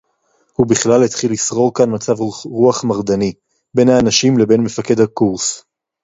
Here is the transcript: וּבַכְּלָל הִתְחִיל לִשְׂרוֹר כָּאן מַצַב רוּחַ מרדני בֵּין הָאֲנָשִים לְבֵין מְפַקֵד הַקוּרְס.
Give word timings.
וּבַכְּלָל 0.59 1.03
הִתְחִיל 1.03 1.31
לִשְׂרוֹר 1.31 1.71
כָּאן 1.75 1.89
מַצַב 1.93 2.15
רוּחַ 2.45 2.83
מרדני 2.83 3.33
בֵּין 3.75 3.89
הָאֲנָשִים 3.89 4.37
לְבֵין 4.39 4.61
מְפַקֵד 4.61 4.99
הַקוּרְס. 4.99 5.63